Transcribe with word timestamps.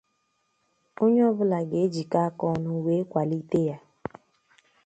onye 1.03 1.21
ọbụla 1.29 1.59
ga-ejikọ 1.69 2.17
aka 2.27 2.43
ọnụ 2.53 2.71
wee 2.85 3.07
kwalite 3.11 3.59
ya 3.67 3.77